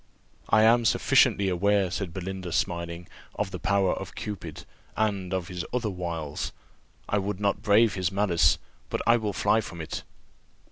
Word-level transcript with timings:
"I 0.49 0.63
am 0.63 0.83
sufficiently 0.83 1.47
aware," 1.47 1.91
said 1.91 2.11
Belinda, 2.11 2.51
smiling, 2.51 3.07
"of 3.35 3.51
the 3.51 3.59
power 3.59 3.93
of 3.93 4.15
Cupid, 4.15 4.65
and 4.97 5.31
of 5.31 5.47
his 5.47 5.63
wiles. 5.71 6.51
I 7.07 7.19
would 7.19 7.39
not 7.39 7.61
brave 7.61 7.93
his 7.93 8.11
malice, 8.11 8.57
but 8.89 9.03
I 9.05 9.17
will 9.17 9.31
fly 9.31 9.61
from 9.61 9.79
it." 9.79 10.01